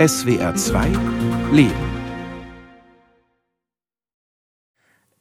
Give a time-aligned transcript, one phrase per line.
[0.00, 0.86] SWR 2
[1.52, 1.74] Leben.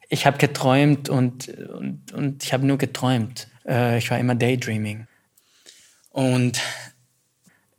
[0.07, 3.49] Ich habe geträumt und, und, und ich habe nur geträumt.
[3.67, 5.05] Äh, ich war immer Daydreaming.
[6.11, 6.61] Und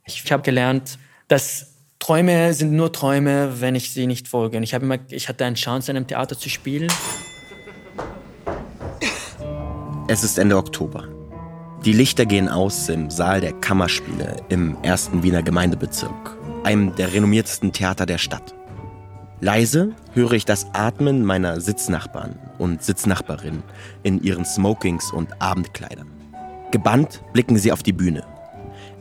[0.05, 4.57] ich habe gelernt, dass Träume sind nur Träume, wenn ich sie nicht folge.
[4.57, 6.91] Und ich, immer, ich hatte eine Chance, in einem Theater zu spielen.
[10.07, 11.07] Es ist Ende Oktober.
[11.83, 17.73] Die Lichter gehen aus im Saal der Kammerspiele im ersten Wiener Gemeindebezirk, einem der renommiertesten
[17.73, 18.55] Theater der Stadt.
[19.39, 23.63] Leise höre ich das Atmen meiner Sitznachbarn und Sitznachbarinnen
[24.03, 26.11] in ihren Smokings und Abendkleidern.
[26.71, 28.23] Gebannt blicken sie auf die Bühne.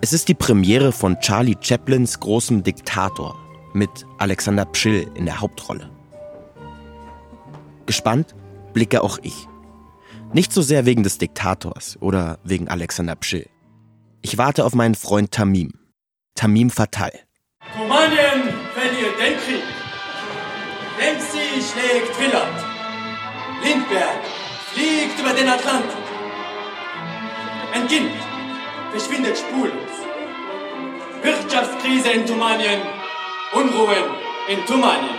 [0.00, 3.36] Es ist die Premiere von Charlie Chaplins großem Diktator
[3.74, 5.90] mit Alexander Pschill in der Hauptrolle.
[7.84, 8.34] Gespannt
[8.72, 9.46] blicke auch ich.
[10.32, 13.48] Nicht so sehr wegen des Diktators oder wegen Alexander Pschill.
[14.22, 15.72] Ich warte auf meinen Freund Tamim.
[16.34, 17.12] Tamim Fatal.
[17.78, 19.64] Romanien verliert den Krieg.
[20.98, 22.64] Dempsey schlägt Willard.
[23.62, 24.20] Lindbergh
[24.72, 26.10] fliegt über den Atlantik.
[27.90, 28.12] Kind
[28.92, 29.72] verschwindet spurlos.
[31.24, 32.82] Wirtschaftskrise in Tumanien.
[33.52, 34.14] Unruhen
[34.48, 35.16] in Tumanien.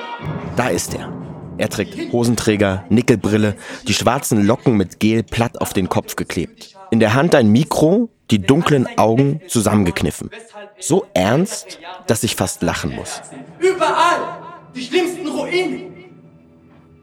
[0.56, 1.12] Da ist er.
[1.58, 3.58] Er trägt Hosenträger, Nickelbrille,
[3.90, 6.78] die schwarzen Locken mit Gel platt auf den Kopf geklebt.
[6.92, 10.32] In der Hand ein Mikro, die dunklen Augen zusammengekniffen.
[10.80, 13.22] So ernst, dass ich fast lachen muss.
[13.60, 14.42] Überall
[14.74, 15.92] die schlimmsten Ruinen.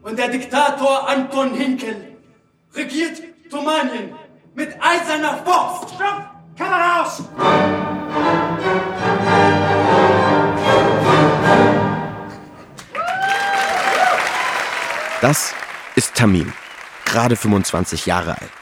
[0.03, 2.17] Und der Diktator Anton Hinkel
[2.75, 4.15] regiert Tumanien
[4.55, 5.95] mit eiserner Faust.
[5.95, 6.31] Stopp!
[6.56, 7.23] Kamera raus!
[15.21, 15.53] Das
[15.95, 16.53] ist Tamim,
[17.05, 18.58] gerade 25 Jahre alt.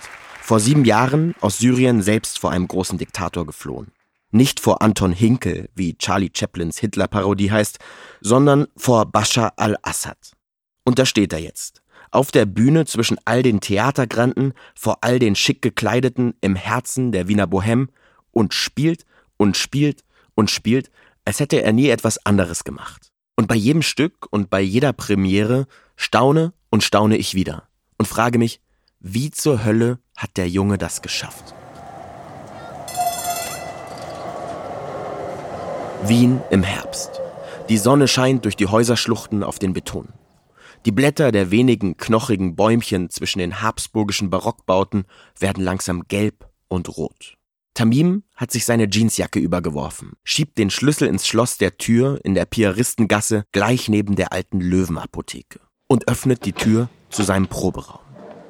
[0.47, 3.89] Vor sieben Jahren aus Syrien selbst vor einem großen Diktator geflohen.
[4.31, 7.81] Nicht vor Anton Hinkel, wie Charlie Chaplins Hitler-Parodie heißt,
[8.21, 10.37] sondern vor Bashar al-Assad.
[10.85, 11.83] Und da steht er jetzt.
[12.13, 17.27] Auf der Bühne zwischen all den Theatergranden, vor all den schick gekleideten, im Herzen der
[17.27, 17.89] Wiener Bohème
[18.31, 19.05] und spielt
[19.39, 20.05] und spielt
[20.37, 20.93] und spielt,
[21.25, 23.11] als hätte er nie etwas anderes gemacht.
[23.35, 25.67] Und bei jedem Stück und bei jeder Premiere
[25.97, 27.67] staune und staune ich wieder
[27.99, 28.61] und frage mich,
[29.01, 31.55] wie zur Hölle hat der Junge das geschafft?
[36.05, 37.21] Wien im Herbst.
[37.69, 40.09] Die Sonne scheint durch die Häuserschluchten auf den Beton.
[40.85, 45.05] Die Blätter der wenigen knochigen Bäumchen zwischen den habsburgischen Barockbauten
[45.39, 47.37] werden langsam gelb und rot.
[47.75, 52.47] Tamim hat sich seine Jeansjacke übergeworfen, schiebt den Schlüssel ins Schloss der Tür in der
[52.47, 58.06] Piaristengasse gleich neben der alten Löwenapotheke und öffnet die Tür zu seinem Proberaum.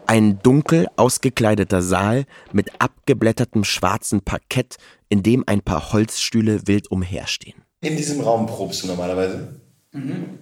[0.07, 4.77] Ein dunkel ausgekleideter Saal mit abgeblättertem schwarzen Parkett,
[5.09, 7.61] in dem ein paar Holzstühle wild umherstehen.
[7.81, 9.61] In diesem Raum probst du normalerweise?
[9.93, 10.39] Mhm.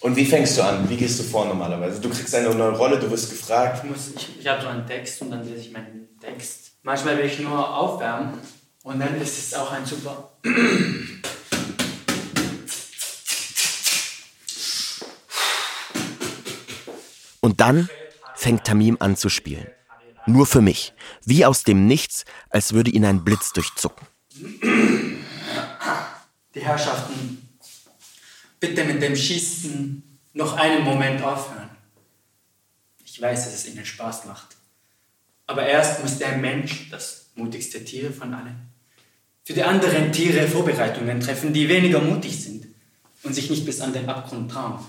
[0.00, 0.88] Und wie fängst du an?
[0.88, 2.00] Wie gehst du vor normalerweise?
[2.00, 3.82] Du kriegst eine neue Rolle, du wirst gefragt.
[3.84, 7.16] Ich, muss, ich, ich habe so einen Text und dann lese ich meinen Text Manchmal
[7.16, 8.34] will ich nur aufwärmen
[8.82, 10.36] und dann ist es auch ein super.
[17.40, 17.88] Und dann
[18.44, 19.66] fängt Tamim an zu spielen.
[20.26, 20.92] Nur für mich.
[21.24, 24.06] Wie aus dem Nichts, als würde ihn ein Blitz durchzucken.
[26.54, 27.48] Die Herrschaften,
[28.60, 30.02] bitte mit dem Schießen
[30.34, 31.70] noch einen Moment aufhören.
[33.02, 34.56] Ich weiß, dass es Ihnen Spaß macht.
[35.46, 38.68] Aber erst muss der Mensch, das mutigste Tier von allen,
[39.44, 42.66] für die anderen Tiere Vorbereitungen treffen, die weniger mutig sind
[43.22, 44.84] und sich nicht bis an den Abgrund trauen.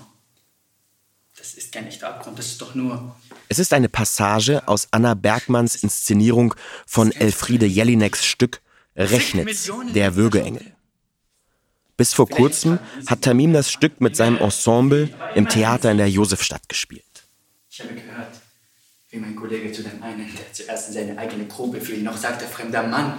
[1.36, 3.14] Das ist kein echter Abgrund, das ist doch nur.
[3.48, 6.54] Es ist eine Passage aus Anna Bergmanns Inszenierung
[6.86, 8.62] von Elfriede Jelineks Stück
[8.96, 10.72] Rechnitz, der Würgeengel.
[11.96, 16.68] Bis vor kurzem hat Tamim das Stück mit seinem Ensemble im Theater in der Josefstadt
[16.68, 17.04] gespielt.
[17.70, 18.34] Ich habe gehört,
[19.10, 22.46] wie mein Kollege zu dem einen, der zuerst in seine eigene Probe fiel, noch sagte,
[22.46, 23.18] fremder Mann,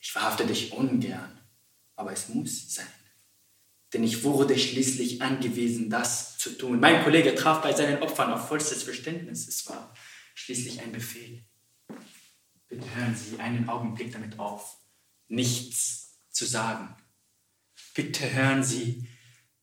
[0.00, 1.40] ich verhafte dich ungern,
[1.96, 2.86] aber es muss sein.
[3.94, 6.80] Denn ich wurde schließlich angewiesen, das zu tun.
[6.80, 9.46] Mein Kollege traf bei seinen Opfern auf vollstes Verständnis.
[9.46, 9.94] Es war
[10.34, 11.44] schließlich ein Befehl.
[12.68, 14.78] Bitte hören Sie einen Augenblick damit auf,
[15.28, 16.96] nichts zu sagen.
[17.94, 19.06] Bitte hören Sie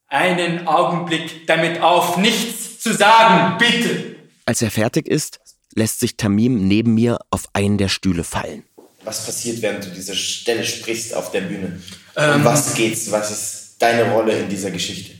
[0.07, 3.57] einen Augenblick damit auf, nichts zu sagen.
[3.57, 4.15] Bitte.
[4.45, 5.41] Als er fertig ist,
[5.75, 8.63] lässt sich Tamim neben mir auf einen der Stühle fallen.
[9.03, 11.81] Was passiert, während du diese Stelle sprichst auf der Bühne?
[12.15, 13.11] Ähm, um was geht's?
[13.11, 15.13] Was ist deine Rolle in dieser Geschichte?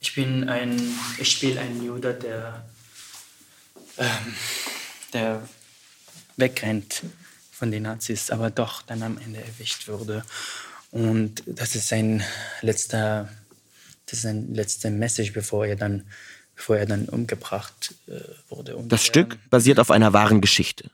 [0.00, 0.80] Ich bin ein,
[1.18, 2.64] ich spiele einen Jude, der,
[3.98, 4.34] ähm,
[5.12, 5.48] der
[6.36, 7.02] wegrennt
[7.50, 10.24] von den Nazis, aber doch dann am Ende erwischt wurde.
[10.90, 12.22] Und das ist sein
[12.60, 13.28] letzter,
[14.06, 16.04] das ist sein letzter Message, bevor er dann,
[16.54, 18.76] bevor er dann umgebracht äh, wurde.
[18.76, 20.90] Und, das Stück basiert auf einer wahren Geschichte.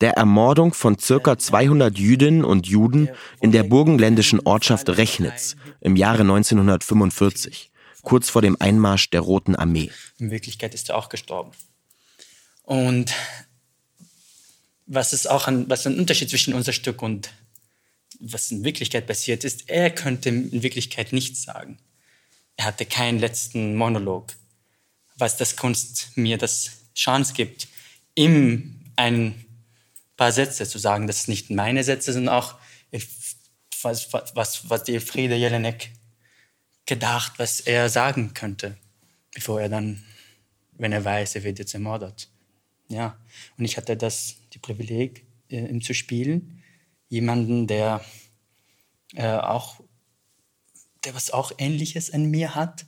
[0.00, 3.08] Der Ermordung von circa 200 Jüdinnen und Juden
[3.40, 7.70] in der burgenländischen Ortschaft Rechnitz im Jahre 1945,
[8.02, 9.90] kurz vor dem Einmarsch der Roten Armee.
[10.18, 11.52] In Wirklichkeit ist er auch gestorben.
[12.62, 13.14] Und
[14.86, 17.30] was ist auch ein, was ein Unterschied zwischen unser Stück und
[18.20, 21.78] was in Wirklichkeit passiert ist, er könnte in Wirklichkeit nichts sagen.
[22.56, 24.32] Er hatte keinen letzten Monolog,
[25.16, 27.68] was das Kunst mir das Chance gibt,
[28.14, 29.45] ihm ein
[30.16, 31.06] paar Sätze zu sagen.
[31.06, 32.56] Das sind nicht meine Sätze, sondern auch
[33.82, 35.92] was, was, was die Friede Jelinek
[36.86, 38.76] gedacht, was er sagen könnte,
[39.34, 40.02] bevor er dann,
[40.72, 42.28] wenn er weiß, er wird jetzt ermordet.
[42.88, 43.18] Ja,
[43.58, 46.62] und ich hatte das, die Privileg, äh, ihm zu spielen
[47.08, 48.04] jemanden, der
[49.14, 49.80] äh, auch,
[51.04, 52.86] der was auch Ähnliches an mir hat.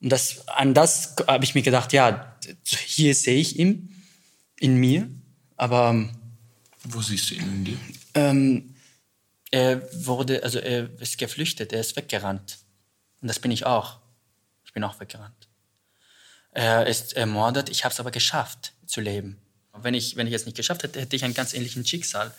[0.00, 2.36] Und das, an das habe ich mir gedacht, ja,
[2.66, 3.94] hier sehe ich ihn
[4.58, 5.08] in mir,
[5.56, 6.10] aber ähm,
[6.84, 7.78] wo siehst du ihn in dir?
[8.14, 8.74] Ähm,
[9.50, 12.58] er wurde, also er ist geflüchtet, er ist weggerannt.
[13.20, 13.98] Und das bin ich auch.
[14.64, 15.48] Ich bin auch weggerannt.
[16.52, 19.38] Er ist ermordet, ich habe es aber geschafft zu leben.
[19.72, 22.34] Wenn ich, wenn ich es nicht geschafft hätte, hätte ich ein ganz ähnliches Schicksal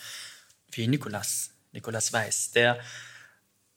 [0.71, 2.51] wie Nikolas, Nikolas Weiß.
[2.51, 2.79] Der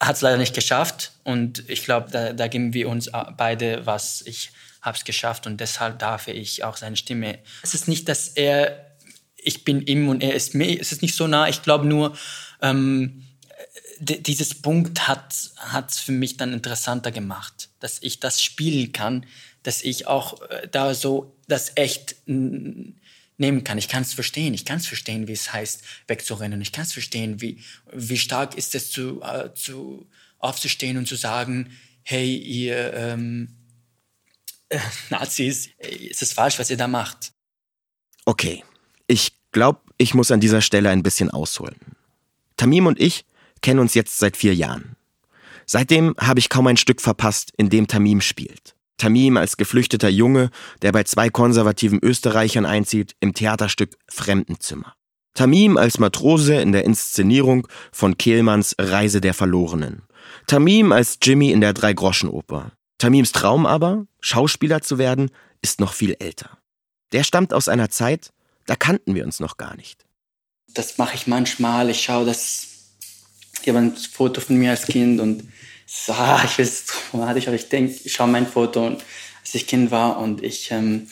[0.00, 4.22] hat es leider nicht geschafft und ich glaube, da, da geben wir uns beide was.
[4.22, 4.50] Ich
[4.82, 7.38] habe es geschafft und deshalb darf ich auch seine Stimme.
[7.62, 8.93] Es ist nicht, dass er,
[9.44, 11.48] ich bin ihm und er ist mir, es ist nicht so nah.
[11.48, 12.16] Ich glaube nur,
[12.62, 13.24] ähm,
[14.00, 15.32] dieses Punkt hat
[15.88, 19.26] es für mich dann interessanter gemacht, dass ich das spielen kann,
[19.62, 23.78] dass ich auch äh, da so das echt nehmen kann.
[23.78, 24.54] Ich kann es verstehen.
[24.54, 26.60] Ich kann es verstehen, wie es heißt, wegzurennen.
[26.60, 27.62] Ich kann es verstehen, wie,
[27.92, 30.06] wie stark ist es, zu, äh, zu,
[30.38, 33.56] aufzustehen und zu sagen, hey, ihr ähm,
[34.68, 34.78] äh,
[35.10, 37.32] Nazis, ist es falsch, was ihr da macht.
[38.26, 38.64] Okay,
[39.06, 41.76] ich glaube, ich muss an dieser Stelle ein bisschen ausholen.
[42.56, 43.24] Tamim und ich
[43.62, 44.96] kennen uns jetzt seit vier Jahren.
[45.66, 48.74] Seitdem habe ich kaum ein Stück verpasst, in dem Tamim spielt.
[48.98, 50.50] Tamim als geflüchteter Junge,
[50.82, 54.94] der bei zwei konservativen Österreichern einzieht, im Theaterstück Fremdenzimmer.
[55.34, 60.02] Tamim als Matrose in der Inszenierung von Kehlmanns Reise der Verlorenen.
[60.46, 62.72] Tamim als Jimmy in der Dreigroschenoper.
[62.98, 65.30] Tamims Traum aber, Schauspieler zu werden,
[65.60, 66.58] ist noch viel älter.
[67.12, 68.32] Der stammt aus einer Zeit,
[68.66, 70.04] da kannten wir uns noch gar nicht.
[70.68, 71.90] Das mache ich manchmal.
[71.90, 72.68] Ich schaue das.
[73.62, 75.48] Ich habe ein Foto von mir als Kind und
[75.86, 79.04] so, ah, ich weiß es traumatisch, aber ich denke, ich schaue mein Foto, und,
[79.40, 81.08] als ich Kind war und ich, ähm,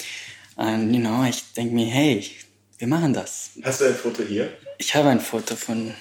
[0.58, 2.30] ähm, you know, ich denke mir, hey,
[2.78, 3.50] wir machen das.
[3.62, 4.52] Hast du ein Foto hier?
[4.78, 5.94] Ich habe ein Foto von.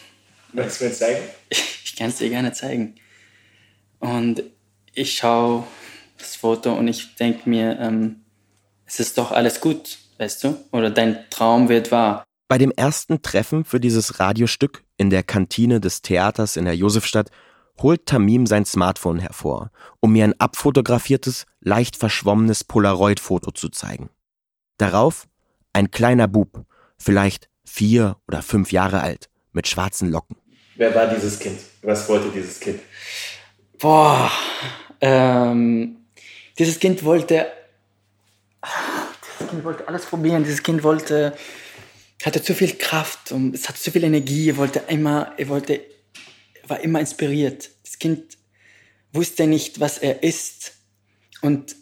[0.54, 1.22] Magst du mir zeigen?
[1.50, 2.96] Ich, ich kann es dir gerne zeigen.
[4.00, 4.44] Und
[4.94, 5.68] ich schaue
[6.18, 8.22] das Foto und ich denke mir, ähm,
[8.86, 10.56] es ist doch alles gut, weißt du?
[10.72, 12.24] Oder dein Traum wird wahr.
[12.48, 17.32] Bei dem ersten Treffen für dieses Radiostück in der Kantine des Theaters in der Josefstadt
[17.82, 24.10] holt Tamim sein Smartphone hervor, um mir ein abfotografiertes, leicht verschwommenes Polaroid-Foto zu zeigen.
[24.78, 25.28] Darauf
[25.74, 26.66] ein kleiner Bub,
[27.00, 30.36] vielleicht vier oder fünf Jahre alt, mit schwarzen Locken.
[30.76, 31.60] Wer war dieses Kind?
[31.82, 32.82] Was wollte dieses Kind?
[33.80, 34.30] Boah,
[35.00, 35.98] ähm,
[36.60, 37.48] dieses Kind wollte,
[39.52, 40.44] Kind wollte alles probieren.
[40.44, 41.36] Dieses Kind wollte,
[42.24, 44.50] hatte zu viel Kraft und es hatte zu viel Energie.
[44.50, 45.82] Er wollte immer, er wollte
[46.72, 47.70] war immer inspiriert.
[47.84, 48.38] Das Kind
[49.12, 50.74] wusste nicht, was er ist.
[51.42, 51.76] Und,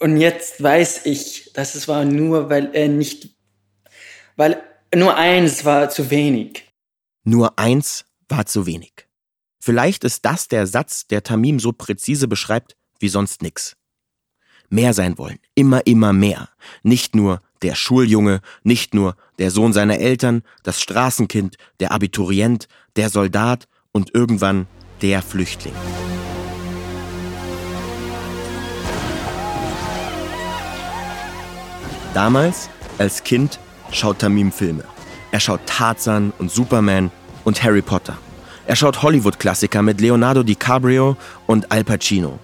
[0.00, 3.30] und jetzt weiß ich, dass es war nur, weil er nicht,
[4.36, 4.62] weil
[4.94, 6.68] nur eins war zu wenig.
[7.24, 9.06] Nur eins war zu wenig.
[9.60, 13.76] Vielleicht ist das der Satz, der Tamim so präzise beschreibt wie sonst nix.
[14.74, 16.48] Mehr sein wollen, immer, immer mehr.
[16.82, 22.66] Nicht nur der Schuljunge, nicht nur der Sohn seiner Eltern, das Straßenkind, der Abiturient,
[22.96, 24.66] der Soldat, und irgendwann
[25.00, 25.74] der Flüchtling.
[32.12, 33.60] Damals, als Kind,
[33.92, 34.82] schaut Tamim Filme.
[35.30, 37.12] Er schaut Tarzan und Superman
[37.44, 38.18] und Harry Potter.
[38.66, 41.16] Er schaut Hollywood-Klassiker mit Leonardo DiCaprio
[41.46, 42.40] und Al Pacino.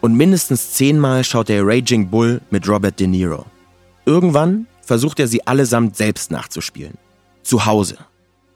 [0.00, 3.44] Und mindestens zehnmal schaut er Raging Bull mit Robert De Niro.
[4.06, 6.96] Irgendwann versucht er sie allesamt selbst nachzuspielen.
[7.42, 7.98] Zu Hause.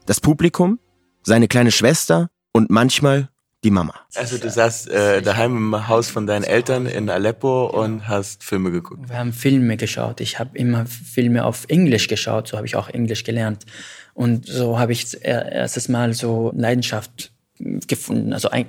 [0.05, 0.79] Das Publikum?
[1.23, 3.29] Seine kleine Schwester und manchmal
[3.63, 3.93] die Mama.
[4.15, 8.71] Also du saßt äh, daheim im Haus von deinen Eltern in Aleppo und hast Filme
[8.71, 9.07] geguckt.
[9.07, 10.21] Wir haben Filme geschaut.
[10.21, 13.65] Ich habe immer Filme auf Englisch geschaut, so habe ich auch Englisch gelernt.
[14.13, 17.31] Und so habe ich erstes Mal so Leidenschaft
[17.87, 18.33] gefunden.
[18.33, 18.65] Also ein,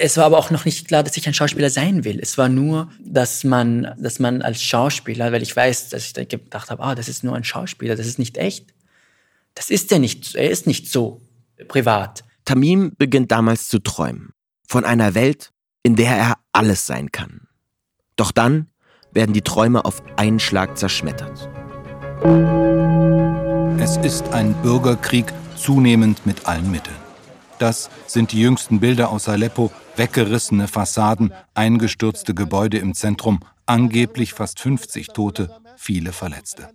[0.00, 2.18] es war aber auch noch nicht klar, dass ich ein Schauspieler sein will.
[2.20, 6.24] Es war nur, dass man, dass man als Schauspieler, weil ich weiß, dass ich da
[6.24, 8.74] gedacht habe, ah, das ist nur ein Schauspieler, das ist nicht echt.
[9.54, 10.34] Das ist er nicht.
[10.34, 11.20] Er ist nicht so
[11.68, 12.24] privat.
[12.44, 14.30] Tamim beginnt damals zu träumen.
[14.68, 15.50] Von einer Welt,
[15.82, 17.48] in der er alles sein kann.
[18.16, 18.68] Doch dann
[19.12, 21.48] werden die Träume auf einen Schlag zerschmettert.
[23.80, 26.96] Es ist ein Bürgerkrieg, zunehmend mit allen Mitteln.
[27.58, 34.60] Das sind die jüngsten Bilder aus Aleppo, weggerissene Fassaden, eingestürzte Gebäude im Zentrum, angeblich fast
[34.60, 36.68] 50 Tote, viele Verletzte.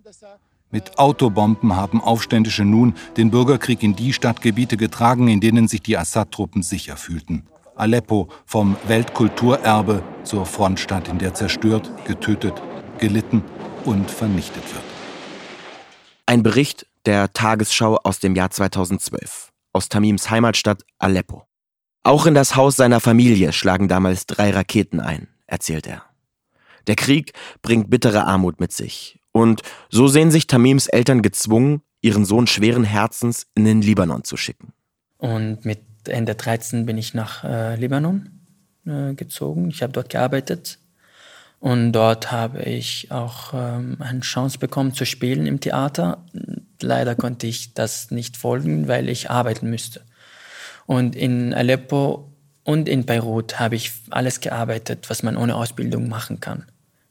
[0.70, 5.98] Mit Autobomben haben Aufständische nun den Bürgerkrieg in die Stadtgebiete getragen, in denen sich die
[5.98, 7.46] Assad-Truppen sicher fühlten.
[7.76, 12.54] Aleppo vom Weltkulturerbe zur Frontstadt, in der zerstört, getötet,
[12.98, 13.42] gelitten
[13.84, 14.84] und vernichtet wird.
[16.26, 21.46] Ein Bericht der Tagesschau aus dem Jahr 2012 aus Tamims Heimatstadt Aleppo.
[22.04, 26.02] Auch in das Haus seiner Familie schlagen damals drei Raketen ein, erzählt er.
[26.88, 27.32] Der Krieg
[27.62, 29.20] bringt bittere Armut mit sich.
[29.30, 34.36] Und so sehen sich Tamims Eltern gezwungen, ihren Sohn schweren Herzens in den Libanon zu
[34.36, 34.72] schicken.
[35.18, 38.40] Und mit Ende 13 bin ich nach äh, Libanon
[38.84, 39.70] äh, gezogen.
[39.70, 40.80] Ich habe dort gearbeitet.
[41.60, 46.26] Und dort habe ich auch ähm, eine Chance bekommen zu spielen im Theater.
[46.80, 50.02] Leider konnte ich das nicht folgen, weil ich arbeiten müsste.
[50.86, 52.32] Und in Aleppo
[52.64, 56.64] und in Beirut habe ich alles gearbeitet, was man ohne Ausbildung machen kann.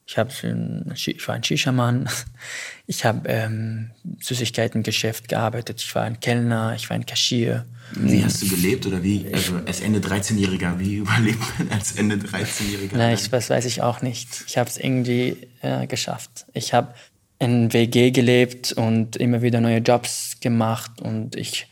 [0.06, 2.10] Ich, hab, ich war ein Shisha-Mann,
[2.88, 7.66] ich habe ähm, Süßigkeitengeschäft gearbeitet, ich war ein Kellner, ich war ein Cashier.
[7.94, 12.16] Wie hast du gelebt oder wie, also als Ende 13-Jähriger, wie überlebt man als Ende
[12.18, 12.98] 13-Jähriger?
[12.98, 14.28] Nein, ich, das weiß ich auch nicht.
[14.48, 16.46] Ich habe es irgendwie äh, geschafft.
[16.54, 16.94] Ich habe
[17.40, 21.68] in WG gelebt und immer wieder neue Jobs gemacht und ich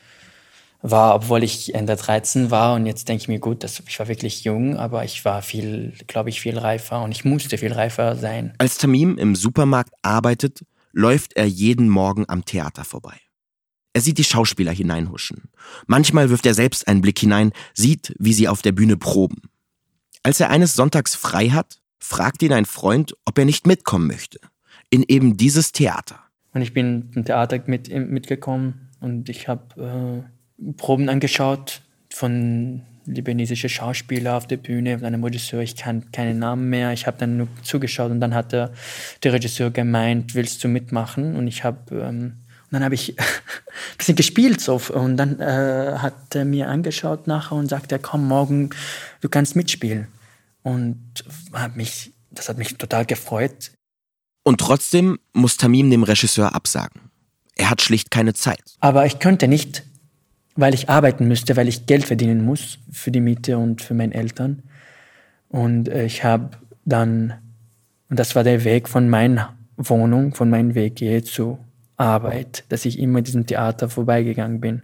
[0.81, 4.07] war, obwohl ich Ende 13 war und jetzt denke ich mir, gut, das, ich war
[4.07, 8.15] wirklich jung, aber ich war viel, glaube ich, viel reifer und ich musste viel reifer
[8.15, 8.53] sein.
[8.59, 13.19] Als Tamim im Supermarkt arbeitet, läuft er jeden Morgen am Theater vorbei.
[13.93, 15.50] Er sieht die Schauspieler hineinhuschen.
[15.88, 19.41] Manchmal wirft er selbst einen Blick hinein, sieht, wie sie auf der Bühne proben.
[20.24, 24.39] Als er eines Sonntags frei hat, fragt ihn ein Freund, ob er nicht mitkommen möchte.
[24.89, 26.19] In eben dieses Theater.
[26.53, 30.38] Und ich bin im Theater mit, mitgekommen und ich habe äh
[30.78, 36.94] Proben angeschaut von libanesischen Schauspielern auf der Bühne, einem Regisseur, ich kann keinen Namen mehr.
[36.94, 38.72] Ich habe dann nur zugeschaut und dann hat der,
[39.24, 41.36] der Regisseur gemeint, willst du mitmachen?
[41.36, 42.34] Und ich habe ähm,
[42.70, 43.25] und dann habe ich ein
[43.98, 48.70] bisschen gespielt so und dann äh, hat er mir angeschaut nachher und sagte, komm morgen,
[49.22, 50.08] du kannst mitspielen.
[50.62, 51.24] Und
[51.54, 53.72] hat mich, das hat mich total gefreut.
[54.44, 57.10] Und trotzdem muss Tamim dem Regisseur absagen.
[57.56, 58.62] Er hat schlicht keine Zeit.
[58.80, 59.84] Aber ich könnte nicht
[60.56, 64.13] weil ich arbeiten müsste, weil ich Geld verdienen muss für die Miete und für meine
[64.13, 64.63] Eltern.
[65.50, 66.51] Und äh, ich habe
[66.86, 67.34] dann,
[68.10, 71.60] und das war der Weg von meiner Wohnung, von meinem Weg hier zur
[71.98, 74.84] Arbeit, dass ich immer diesem Theater vorbeigegangen bin.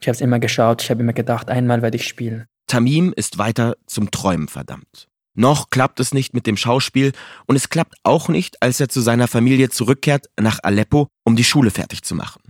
[0.00, 2.46] Ich habe es immer geschaut, ich habe immer gedacht, einmal werde ich spielen.
[2.66, 5.08] Tamim ist weiter zum Träumen verdammt.
[5.34, 7.12] Noch klappt es nicht mit dem Schauspiel
[7.46, 11.44] und es klappt auch nicht, als er zu seiner Familie zurückkehrt nach Aleppo, um die
[11.44, 12.40] Schule fertig zu machen.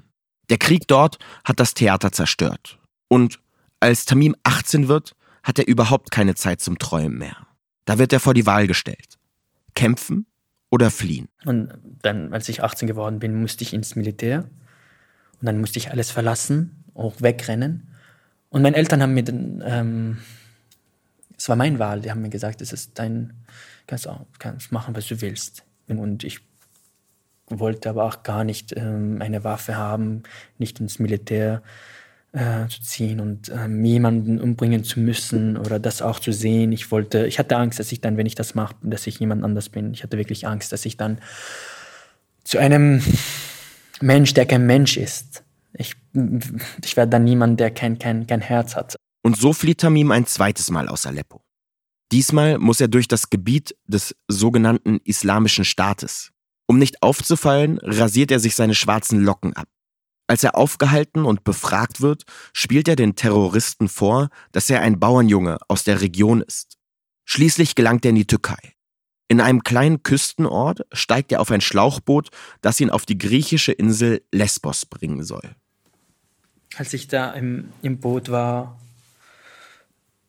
[0.51, 2.79] Der Krieg dort hat das Theater zerstört.
[3.09, 3.41] Und
[3.81, 7.47] als Tamim 18 wird, hat er überhaupt keine Zeit zum Träumen mehr.
[7.85, 9.19] Da wird er vor die Wahl gestellt.
[9.75, 10.27] Kämpfen
[10.71, 11.29] oder fliehen.
[11.45, 11.73] Und
[12.03, 14.49] dann, als ich 18 geworden bin, musste ich ins Militär.
[15.41, 17.89] Und dann musste ich alles verlassen, auch wegrennen.
[18.49, 20.19] Und meine Eltern haben mir ähm,
[21.37, 23.33] es war meine Wahl, die haben mir gesagt, es ist dein,
[23.87, 25.65] kannst, auch, kannst machen, was du willst.
[25.89, 26.41] Und ich
[27.49, 30.23] wollte aber auch gar nicht ähm, eine Waffe haben,
[30.59, 31.63] nicht ins Militär
[32.33, 36.73] äh, zu ziehen und ähm, jemanden umbringen zu müssen oder das auch zu sehen.
[36.73, 39.45] Ich wollte, ich hatte Angst, dass ich dann, wenn ich das mache, dass ich jemand
[39.45, 39.93] anders bin.
[39.93, 41.19] Ich hatte wirklich Angst, dass ich dann
[42.43, 43.03] zu einem
[44.01, 45.45] Mensch, der kein Mensch ist.
[45.75, 45.95] Ich,
[46.85, 48.97] ich werde dann niemand, der kein, kein, kein Herz hat.
[49.23, 51.41] Und so flieht Tamim ein zweites Mal aus Aleppo.
[52.13, 56.34] Diesmal muss er durch das Gebiet des sogenannten Islamischen Staates.
[56.67, 59.69] Um nicht aufzufallen, rasiert er sich seine schwarzen Locken ab.
[60.27, 65.59] Als er aufgehalten und befragt wird, spielt er den Terroristen vor, dass er ein Bauernjunge
[65.69, 66.79] aus der Region ist.
[67.27, 68.75] Schließlich gelangt er in die Türkei.
[69.29, 72.31] In einem kleinen Küstenort steigt er auf ein Schlauchboot,
[72.61, 75.55] das ihn auf die griechische Insel Lesbos bringen soll.
[76.77, 78.79] Als ich da im, im Boot war,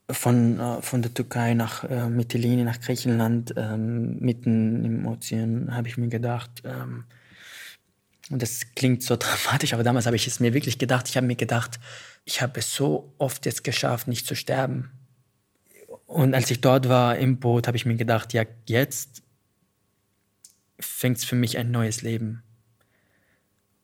[0.10, 5.88] von, äh, von der Türkei nach äh, Mytilene, nach Griechenland, ähm, mitten im Ozean, habe
[5.88, 7.06] ich mir gedacht, ähm,
[8.30, 11.28] und das klingt so dramatisch, aber damals habe ich es mir wirklich gedacht, ich habe
[11.28, 11.80] mir gedacht,
[12.24, 14.92] ich habe es so oft jetzt geschafft, nicht zu sterben.
[16.06, 19.24] Und als ich dort war im Boot, habe ich mir gedacht, ja, jetzt
[20.80, 22.44] fängt es für mich ein neues Leben.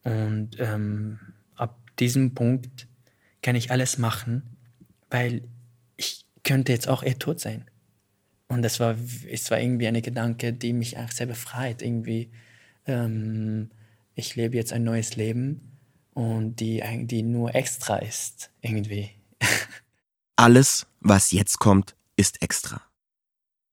[0.03, 1.19] Und ähm,
[1.55, 2.87] ab diesem Punkt
[3.41, 4.57] kann ich alles machen,
[5.09, 5.43] weil ich
[6.43, 7.65] könnte jetzt auch eher tot sein.
[8.47, 8.95] Und das war,
[9.29, 11.81] es war irgendwie eine Gedanke, die mich auch sehr befreit.
[11.81, 12.31] Irgendwie,
[12.85, 13.69] ähm,
[14.13, 15.77] ich lebe jetzt ein neues Leben
[16.13, 19.11] und die, die nur extra ist, irgendwie.
[20.35, 22.81] Alles, was jetzt kommt, ist extra.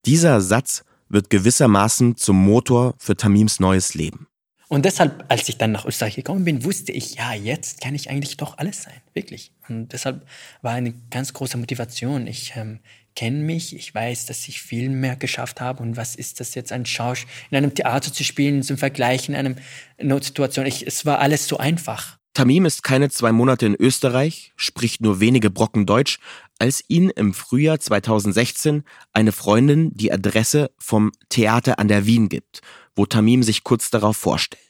[0.06, 4.28] Dieser Satz wird gewissermaßen zum Motor für Tamims neues Leben.
[4.68, 8.10] Und deshalb, als ich dann nach Österreich gekommen bin, wusste ich, ja, jetzt kann ich
[8.10, 9.50] eigentlich doch alles sein, wirklich.
[9.68, 10.26] Und deshalb
[10.60, 12.26] war eine ganz große Motivation.
[12.26, 12.80] Ich ähm,
[13.16, 15.82] kenne mich, ich weiß, dass ich viel mehr geschafft habe.
[15.82, 19.34] Und was ist das jetzt, ein Schausch in einem Theater zu spielen, zum Vergleich in
[19.34, 19.54] einer
[20.00, 20.66] Notsituation?
[20.66, 22.18] Ich, es war alles so einfach.
[22.34, 26.20] Tamim ist keine zwei Monate in Österreich, spricht nur wenige Brocken Deutsch,
[26.60, 32.60] als ihn im Frühjahr 2016 eine Freundin die Adresse vom Theater an der Wien gibt,
[32.98, 34.60] wo Tamim sich kurz darauf vorstellt.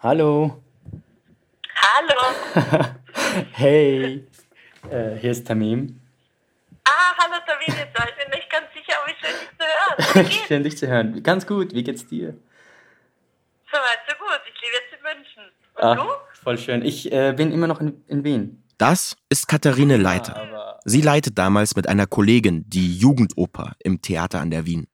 [0.00, 0.62] Hallo.
[1.74, 2.20] Hallo.
[3.52, 4.24] hey,
[4.90, 6.00] äh, hier ist Tamim.
[6.84, 9.66] Ah, hallo Tamim, jetzt war ich mir nicht ganz sicher, aber ich schön dich zu
[9.66, 10.14] hören.
[10.14, 10.46] Wie geht's?
[10.48, 11.22] Schön dich zu hören.
[11.22, 12.34] Ganz gut, wie geht's dir?
[13.70, 14.40] Soweit, so gut.
[14.52, 15.42] Ich lebe jetzt in München.
[15.76, 16.42] Und Ah, du?
[16.42, 16.84] voll schön.
[16.84, 18.62] Ich äh, bin immer noch in, in Wien.
[18.78, 20.36] Das ist Katharine Leiter.
[20.36, 24.86] Aber Sie leitet damals mit einer Kollegin die Jugendoper im Theater an der Wien.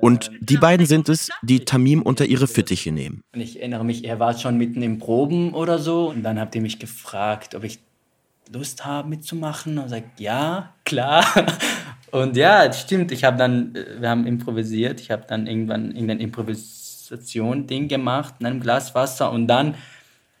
[0.00, 3.22] Und die beiden sind es, die Tamim unter ihre Fittiche nehmen.
[3.32, 6.10] Und ich erinnere mich, er war schon mitten im Proben oder so.
[6.10, 7.78] Und dann habt ihr mich gefragt, ob ich
[8.52, 9.78] Lust habe mitzumachen.
[9.78, 11.24] Und sagt, ja, klar.
[12.10, 13.12] Und ja, stimmt.
[13.12, 15.00] Ich habe dann, äh, wir haben improvisiert.
[15.00, 19.30] Ich habe dann irgendwann irgendein Improvisation-Ding gemacht in einem Glas Wasser.
[19.30, 19.76] Und dann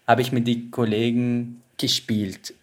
[0.06, 2.54] habe ich mit den Kollegen gespielt.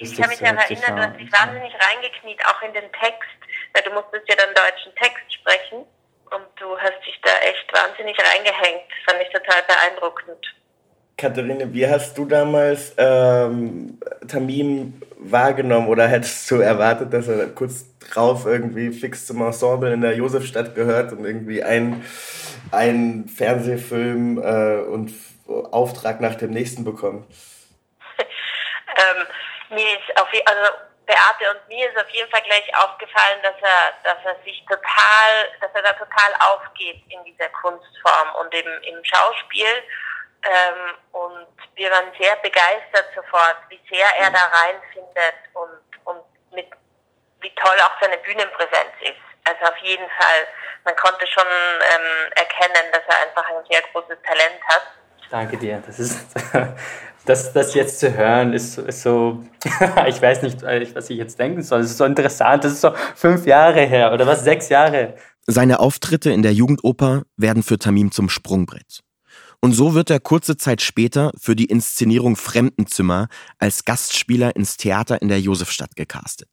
[0.00, 3.38] Ich kann mich daran erinnern, du hast dich wahnsinnig reingekniet, auch in den Text.
[3.72, 5.86] Weil du musstest ja dann deutschen Text sprechen.
[6.30, 8.88] Und du hast dich da echt wahnsinnig reingehängt.
[8.88, 10.46] Das fand ich total beeindruckend.
[11.16, 17.84] Katharine, wie hast du damals ähm, Tamim wahrgenommen oder hättest du erwartet, dass er kurz
[18.00, 22.02] drauf irgendwie fix zum Ensemble in der Josefstadt gehört und irgendwie ein,
[22.70, 25.12] ein Fernsehfilm äh, und
[25.46, 27.26] Auftrag nach dem nächsten bekommt?
[29.72, 30.70] Mir ist auf also
[31.06, 35.50] Beate und mir ist auf jeden Fall gleich aufgefallen, dass er, dass er sich total,
[35.60, 39.82] dass er da total aufgeht in dieser Kunstform und im, im Schauspiel.
[40.44, 46.68] Ähm, und wir waren sehr begeistert sofort, wie sehr er da reinfindet und, und mit,
[47.40, 49.22] wie toll auch seine Bühnenpräsenz ist.
[49.44, 50.46] Also auf jeden Fall,
[50.84, 54.82] man konnte schon ähm, erkennen, dass er einfach ein sehr großes Talent hat.
[55.32, 55.82] Danke dir.
[55.86, 56.18] Das ist
[57.24, 59.42] das, das jetzt zu hören, ist, ist so,
[60.06, 61.80] ich weiß nicht, äh, was ich jetzt denken soll.
[61.80, 62.64] Es ist so interessant.
[62.64, 65.14] Das ist so fünf Jahre her oder was, sechs Jahre.
[65.46, 69.00] Seine Auftritte in der Jugendoper werden für Tamim zum Sprungbrett.
[69.62, 75.22] Und so wird er kurze Zeit später für die Inszenierung Fremdenzimmer als Gastspieler ins Theater
[75.22, 76.50] in der Josefstadt gecastet.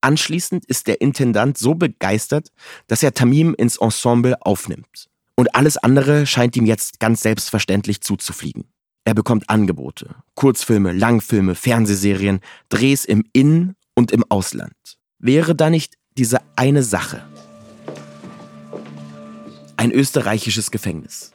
[0.00, 2.48] Anschließend ist der Intendant so begeistert,
[2.86, 5.10] dass er Tamim ins Ensemble aufnimmt.
[5.36, 8.64] Und alles andere scheint ihm jetzt ganz selbstverständlich zuzufliegen.
[9.04, 14.74] Er bekommt Angebote, Kurzfilme, Langfilme, Fernsehserien, Drehs im In- und im Ausland.
[15.18, 17.22] Wäre da nicht diese eine Sache?
[19.76, 21.32] Ein österreichisches Gefängnis.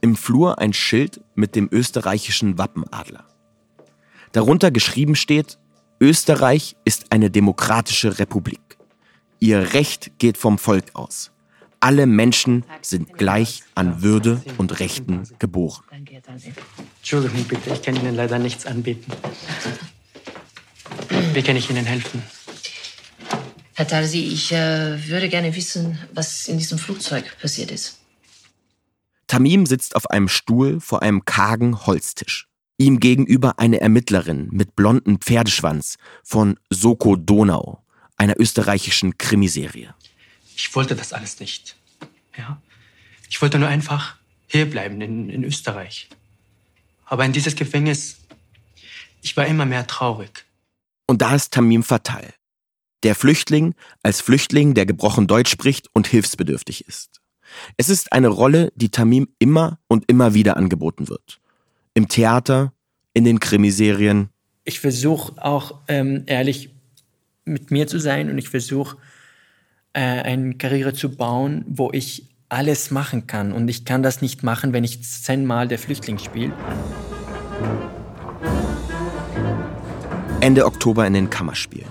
[0.00, 3.24] Im Flur ein Schild mit dem österreichischen Wappenadler.
[4.32, 5.58] Darunter geschrieben steht,
[6.00, 8.60] Österreich ist eine demokratische Republik.
[9.40, 11.30] Ihr Recht geht vom Volk aus.
[11.86, 15.84] Alle Menschen sind gleich an Würde und Rechten geboren.
[16.98, 19.12] Entschuldigung bitte, ich kann Ihnen leider nichts anbieten.
[21.32, 22.24] Wie kann ich Ihnen helfen?
[23.74, 28.00] Herr Talsi, ich äh, würde gerne wissen, was in diesem Flugzeug passiert ist.
[29.28, 32.48] Tamim sitzt auf einem Stuhl vor einem kargen Holztisch.
[32.78, 37.84] Ihm gegenüber eine Ermittlerin mit blondem Pferdeschwanz von Soko Donau,
[38.16, 39.94] einer österreichischen Krimiserie.
[40.56, 41.76] Ich wollte das alles nicht.
[42.36, 42.60] Ja?
[43.28, 44.16] Ich wollte nur einfach
[44.48, 46.08] hierbleiben in, in Österreich.
[47.04, 48.16] Aber in dieses Gefängnis,
[49.22, 50.46] ich war immer mehr traurig.
[51.06, 52.32] Und da ist Tamim fatal.
[53.02, 57.20] Der Flüchtling als Flüchtling, der gebrochen Deutsch spricht und hilfsbedürftig ist.
[57.76, 61.38] Es ist eine Rolle, die Tamim immer und immer wieder angeboten wird.
[61.94, 62.72] Im Theater,
[63.12, 64.30] in den Krimiserien.
[64.64, 66.70] Ich versuche auch ähm, ehrlich
[67.44, 68.96] mit mir zu sein und ich versuche
[69.96, 73.52] äh, eine Karriere zu bauen, wo ich alles machen kann.
[73.52, 76.52] Und ich kann das nicht machen, wenn ich zehnmal der Flüchtling spiele.
[80.40, 81.88] Ende Oktober in den Kammerspielen.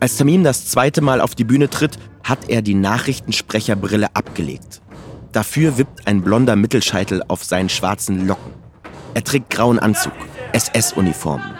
[0.00, 4.82] Als Tamim das zweite Mal auf die Bühne tritt, hat er die Nachrichtensprecherbrille abgelegt.
[5.32, 8.52] Dafür wippt ein blonder Mittelscheitel auf seinen schwarzen Locken.
[9.14, 10.12] Er trägt grauen Anzug,
[10.52, 11.54] SS-Uniformen.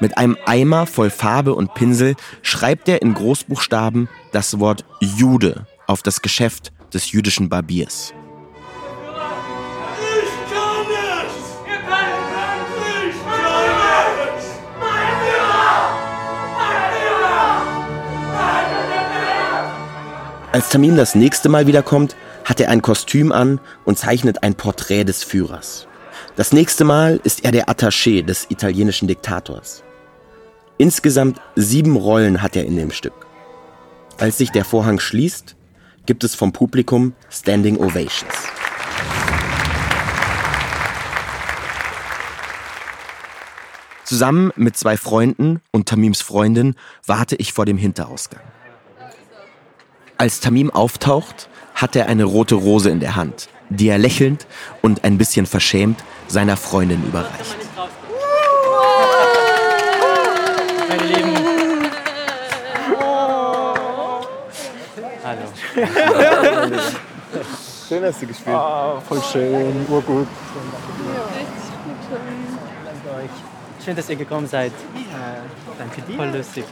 [0.00, 6.02] Mit einem Eimer voll Farbe und Pinsel schreibt er in Großbuchstaben das Wort Jude auf
[6.02, 8.12] das Geschäft des jüdischen Barbiers.
[20.52, 25.04] Als Tamim das nächste Mal wiederkommt, hat er ein Kostüm an und zeichnet ein Porträt
[25.04, 25.86] des Führers.
[26.36, 29.82] Das nächste Mal ist er der Attaché des italienischen Diktators.
[30.78, 33.26] Insgesamt sieben Rollen hat er in dem Stück.
[34.18, 35.56] Als sich der Vorhang schließt,
[36.04, 38.34] gibt es vom Publikum Standing Ovations.
[44.04, 48.42] Zusammen mit zwei Freunden und Tamims Freundin warte ich vor dem Hinterausgang.
[50.18, 54.46] Als Tamim auftaucht, hat er eine rote Rose in der Hand, die er lächelnd
[54.80, 57.65] und ein bisschen verschämt seiner Freundin überreicht.
[60.96, 61.90] Meine Lieben.
[65.24, 65.42] Hallo.
[67.86, 68.56] Schön hast du gespielt.
[68.56, 70.26] Ah, voll schön, urgut.
[73.84, 74.72] Schön, dass ihr gekommen seid.
[74.94, 75.44] Ja,
[75.78, 76.16] danke dir.
[76.16, 76.64] Voll lustig.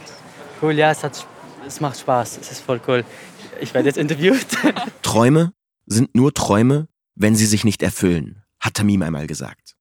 [0.61, 1.27] Cool, ja, es, hat,
[1.67, 2.39] es macht Spaß.
[2.41, 3.05] Es ist voll cool.
[3.61, 4.47] Ich werde jetzt interviewt.
[5.03, 5.53] Träume
[5.85, 9.75] sind nur Träume, wenn sie sich nicht erfüllen, hat Tamim einmal gesagt.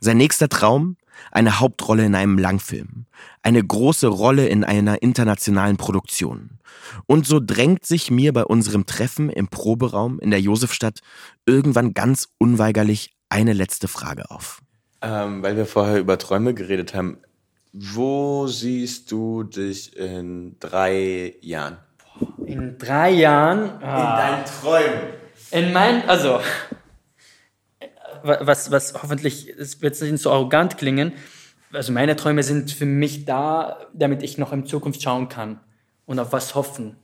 [0.00, 0.96] Sein nächster Traum?
[1.30, 3.06] Eine Hauptrolle in einem Langfilm.
[3.42, 6.58] Eine große Rolle in einer internationalen Produktion.
[7.06, 11.00] Und so drängt sich mir bei unserem Treffen im Proberaum in der Josefstadt
[11.46, 14.60] irgendwann ganz unweigerlich eine letzte Frage auf.
[15.02, 17.18] Ähm, weil wir vorher über Träume geredet haben.
[17.72, 21.78] Wo siehst du dich in drei Jahren?
[22.44, 23.82] In drei Jahren.
[23.82, 25.20] ah, Träumen.
[25.52, 26.40] In mein, also,
[28.22, 31.12] was, was hoffentlich, es wird nicht so arrogant klingen,
[31.72, 35.60] also meine Träume sind für mich da, damit ich noch in Zukunft schauen kann
[36.06, 36.96] und auf was hoffen.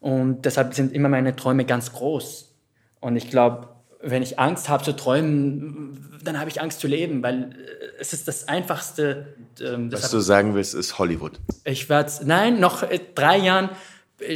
[0.00, 2.54] Und deshalb sind immer meine Träume ganz groß.
[3.00, 3.68] Und ich glaube,
[4.02, 8.14] wenn ich Angst habe zu träumen, dann habe ich Angst zu leben, weil äh, es
[8.14, 9.34] ist das Einfachste.
[9.60, 11.38] Ähm, Was du sagen willst, ist Hollywood.
[11.64, 13.68] ich werde, nein, noch äh, drei Jahren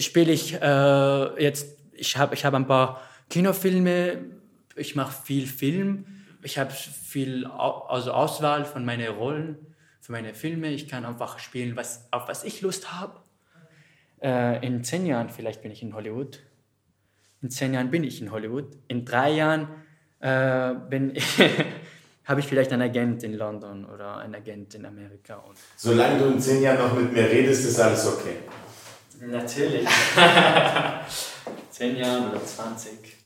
[0.01, 3.01] spiele ich äh, jetzt, ich habe ich hab ein paar
[3.31, 4.19] Kinofilme,
[4.77, 6.07] ich mache viel Film,
[6.43, 9.57] ich habe viel also Auswahl von meinen Rollen,
[10.01, 13.21] für meine Filme, ich kann einfach spielen, was, auf was ich Lust habe.
[14.23, 16.41] Äh, in zehn Jahren vielleicht bin ich in Hollywood.
[17.41, 18.77] In zehn Jahren bin ich in Hollywood.
[18.89, 19.69] In drei Jahren
[20.21, 21.15] äh, bin
[22.25, 25.37] habe ich vielleicht einen Agent in London oder einen Agent in Amerika.
[25.37, 28.37] Und Solange du in zehn Jahren noch mit mir redest, ist alles okay.
[29.21, 29.87] Natürlich.
[31.71, 33.17] Zehn Jahren oder 20.